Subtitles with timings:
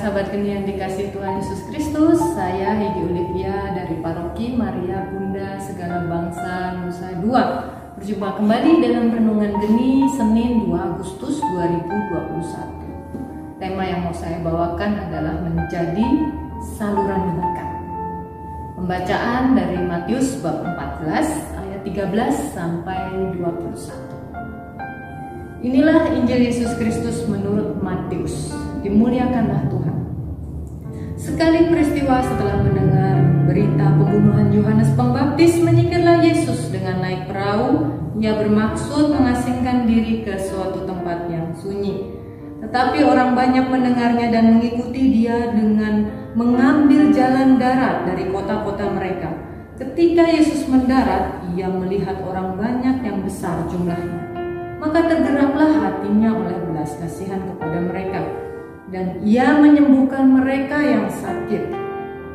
[0.00, 6.08] sahabat geni yang dikasih Tuhan Yesus Kristus, saya Hegi Olivia dari Paroki Maria Bunda Segala
[6.08, 7.68] Bangsa Nusa Dua.
[8.00, 13.60] Berjumpa kembali dalam Renungan Geni Senin 2 Agustus 2021.
[13.60, 16.32] Tema yang mau saya bawakan adalah menjadi
[16.80, 17.68] saluran berkat.
[18.80, 25.60] Pembacaan dari Matius bab 14 ayat 13 sampai 21.
[25.60, 28.56] Inilah Injil Yesus Kristus menurut Matius.
[28.80, 29.79] Dimuliakanlah Tuhan.
[31.40, 33.16] Sekali peristiwa setelah mendengar
[33.48, 37.96] berita pembunuhan Yohanes Pembaptis, menyingkirlah Yesus dengan naik perahu.
[38.20, 42.12] Ia bermaksud mengasingkan diri ke suatu tempat yang sunyi.
[42.60, 49.32] Tetapi orang banyak mendengarnya dan mengikuti dia dengan mengambil jalan darat dari kota-kota mereka.
[49.80, 54.28] Ketika Yesus mendarat, ia melihat orang banyak yang besar jumlahnya
[54.80, 58.24] maka tergeraklah hatinya oleh belas kasihan kepada mereka
[58.88, 61.76] dan ia menyembuhkan mereka yang sakit.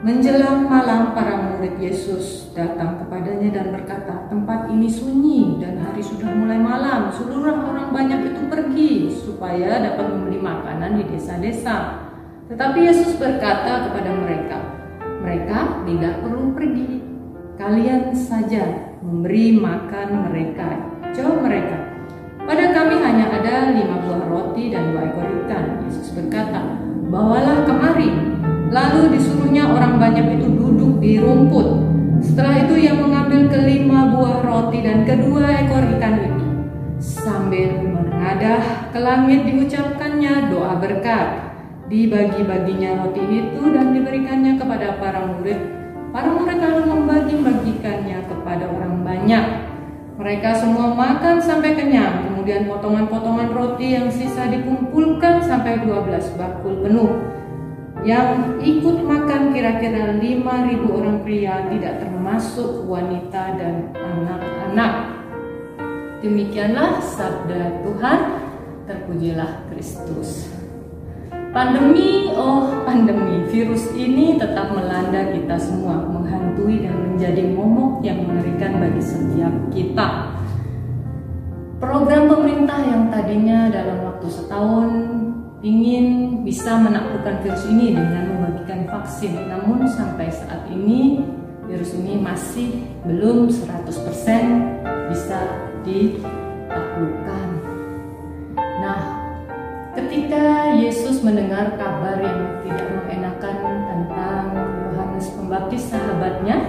[0.00, 6.32] Menjelang malam para murid Yesus datang kepadanya dan berkata, tempat ini sunyi dan hari sudah
[6.32, 7.12] mulai malam.
[7.12, 12.00] Seluruh orang banyak itu pergi supaya dapat membeli makanan di desa-desa.
[12.48, 14.58] Tetapi Yesus berkata kepada mereka,
[15.20, 17.04] mereka tidak perlu pergi.
[17.60, 20.80] Kalian saja memberi makan mereka.
[21.12, 21.76] Jawab mereka,
[22.48, 23.29] pada kami hanya
[23.74, 25.64] lima buah roti dan dua ekor ikan.
[25.86, 26.78] Yesus berkata,
[27.10, 28.10] bawalah kemari.
[28.70, 31.68] Lalu disuruhnya orang banyak itu duduk di rumput.
[32.22, 36.46] Setelah itu ia mengambil kelima buah roti dan kedua ekor ikan itu.
[37.02, 41.50] Sambil menengadah ke langit diucapkannya doa berkat.
[41.90, 45.58] Dibagi-baginya roti itu dan diberikannya kepada para murid.
[46.14, 49.44] Para murid lalu membagi-bagikannya kepada orang banyak.
[50.20, 57.20] Mereka semua makan sampai kenyang, kemudian potongan-potongan roti yang sisa dikumpulkan sampai 12 bakul penuh.
[58.00, 65.20] Yang ikut makan kira-kira 5.000 orang pria tidak termasuk wanita dan anak-anak.
[66.24, 68.20] Demikianlah sabda Tuhan,
[68.88, 70.48] terpujilah Kristus.
[71.52, 78.80] Pandemi, oh pandemi, virus ini tetap melanda kita semua, menghantui dan menjadi momok yang mengerikan
[78.80, 80.40] bagi setiap kita.
[81.80, 82.19] Program
[82.84, 84.90] yang tadinya dalam waktu setahun
[85.60, 91.20] ingin bisa menaklukkan virus ini dengan membagikan vaksin, namun sampai saat ini
[91.68, 93.92] virus ini masih belum 100%
[95.12, 95.40] bisa
[95.84, 97.48] ditaklukkan.
[98.80, 99.20] Nah,
[99.90, 103.58] Ketika Yesus mendengar kabar yang tidak mengenakan
[103.90, 104.44] tentang
[104.86, 106.62] Yohanes Pembaptis sahabatnya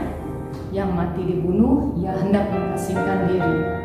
[0.73, 3.80] yang mati dibunuh, ia hendak mengasingkan diri.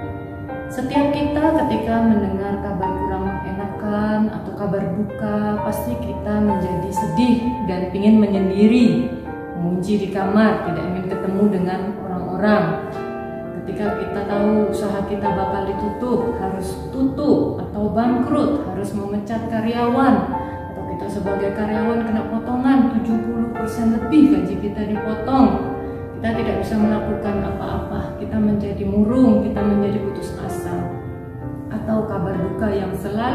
[0.77, 7.89] Setiap kita ketika mendengar kabar kurang mengenakan atau kabar duka, pasti kita menjadi sedih dan
[7.97, 9.09] ingin menyendiri,
[9.57, 12.93] mengunci di kamar, tidak ingin ketemu dengan orang-orang.
[13.57, 20.29] Ketika kita tahu usaha kita bakal ditutup, harus tutup atau bangkrut, harus memecat karyawan.
[20.77, 25.73] Atau kita sebagai karyawan kena potongan 70% lebih gaji kita dipotong.
[26.21, 27.96] Kita tidak bisa melakukan apa-apa,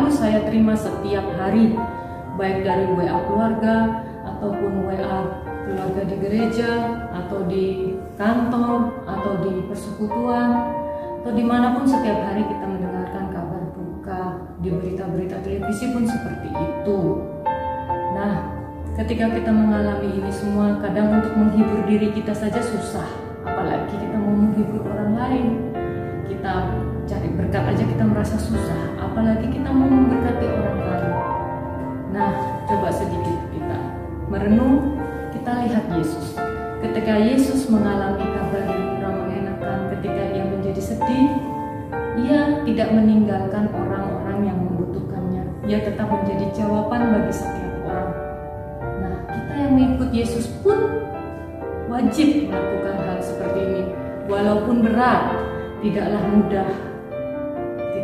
[0.01, 1.77] selalu saya terima setiap hari,
[2.33, 6.71] baik dari WA keluarga ataupun WA keluarga di gereja
[7.13, 10.73] atau di kantor atau di persekutuan
[11.21, 16.49] atau di mana pun setiap hari kita mendengarkan kabar duka di berita-berita televisi pun seperti
[16.49, 16.99] itu.
[18.17, 18.57] Nah,
[18.97, 23.05] ketika kita mengalami ini semua, kadang untuk menghibur diri kita saja susah,
[23.45, 25.47] apalagi kita mau menghibur orang lain.
[26.25, 26.73] Kita
[27.05, 31.13] cari berkat aja kita merasa susah, apalagi kita mau memberkati orang lain.
[32.09, 32.33] Nah,
[32.65, 33.77] coba sedikit kita
[34.33, 34.97] merenung
[35.29, 36.33] kita lihat Yesus.
[36.81, 41.29] Ketika Yesus mengalami kabar yang kurang mengenakan, ketika ia menjadi sedih,
[42.17, 45.69] ia tidak meninggalkan orang-orang yang membutuhkannya.
[45.69, 48.09] Ia tetap menjadi jawaban bagi setiap orang.
[49.05, 50.81] Nah, kita yang mengikut Yesus pun
[51.93, 53.83] wajib melakukan hal seperti ini.
[54.25, 55.29] Walaupun berat,
[55.85, 56.90] tidaklah mudah.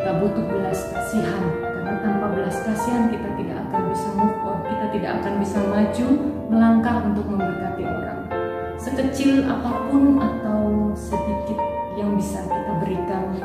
[0.07, 4.85] Kita butuh belas kasihan, karena tanpa belas kasihan kita tidak akan bisa move on, kita
[4.95, 6.07] tidak akan bisa maju
[6.47, 8.19] melangkah untuk memberkati orang.
[8.79, 11.59] Sekecil apa pun atau sedikit
[11.99, 13.35] yang bisa kita berikan,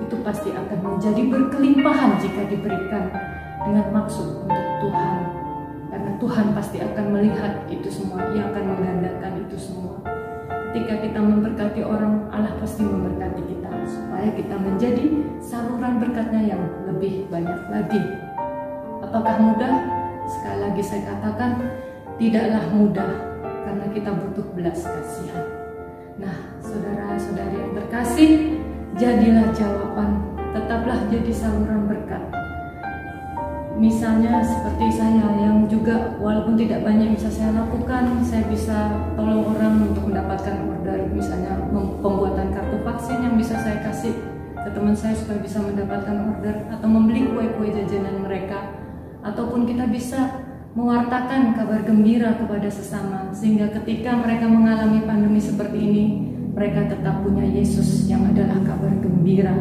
[0.00, 3.12] itu pasti akan menjadi berkelimpahan jika diberikan
[3.68, 5.16] dengan maksud untuk Tuhan.
[5.92, 10.00] Karena Tuhan pasti akan melihat itu semua, Ia akan menggandakan itu semua.
[10.72, 13.57] Ketika kita memberkati orang, Allah pasti memberkati kita
[13.88, 18.02] supaya kita menjadi saluran berkatnya yang lebih banyak lagi.
[19.00, 19.98] Apakah mudah?
[20.28, 21.50] sekali lagi saya katakan
[22.20, 23.12] tidaklah mudah
[23.64, 25.46] karena kita butuh belas kasihan.
[26.20, 28.30] Nah, saudara-saudari yang terkasih,
[28.98, 30.20] jadilah jawaban,
[30.52, 32.37] tetaplah jadi saluran berkat.
[33.78, 39.86] Misalnya seperti saya yang juga walaupun tidak banyak bisa saya lakukan, saya bisa tolong orang
[39.94, 41.62] untuk mendapatkan order misalnya
[42.02, 44.18] pembuatan kartu vaksin yang bisa saya kasih
[44.58, 48.74] ke teman saya supaya bisa mendapatkan order atau membeli kue-kue jajanan mereka
[49.22, 50.42] ataupun kita bisa
[50.74, 56.04] mewartakan kabar gembira kepada sesama sehingga ketika mereka mengalami pandemi seperti ini
[56.54, 59.54] mereka tetap punya Yesus yang adalah kabar gembira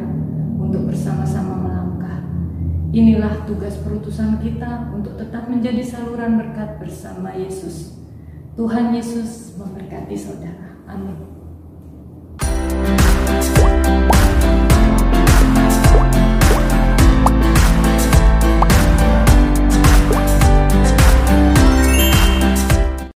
[0.58, 1.17] untuk melangkah.
[2.98, 7.94] Inilah tugas perutusan kita untuk tetap menjadi saluran berkat bersama Yesus.
[8.58, 10.82] Tuhan Yesus memberkati saudara.
[10.90, 11.37] Amin.